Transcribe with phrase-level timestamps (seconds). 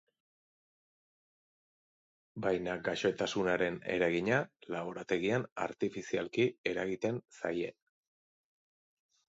[2.45, 4.41] Baina gaixotasunaren eragina
[4.77, 7.75] laborategian artifizialki eragiten zaie.